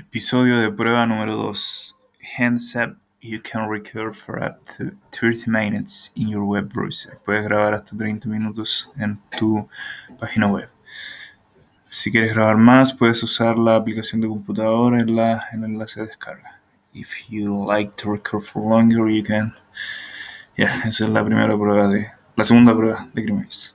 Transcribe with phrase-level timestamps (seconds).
[0.00, 1.96] Episodio de prueba número 2.
[2.38, 7.18] Hands up, you can record for up to 30 minutes in your web browser.
[7.24, 9.68] Puedes grabar hasta 30 minutos en tu
[10.20, 10.68] página web.
[11.90, 16.00] Si quieres grabar más, puedes usar la aplicación de computador en, la, en el enlace
[16.00, 16.60] de descarga.
[16.94, 19.52] If you like to record for longer, you can.
[20.56, 22.12] Ya, esa es la primera prueba de.
[22.36, 23.72] La segunda prueba de Grimace.